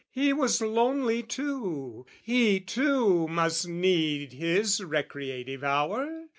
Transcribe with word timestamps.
He 0.09 0.33
was 0.33 0.61
lonely 0.63 1.21
too, 1.21 2.07
He, 2.23 2.59
too, 2.59 3.27
must 3.27 3.67
need 3.67 4.33
his 4.33 4.83
recreative 4.83 5.63
hour. 5.63 6.23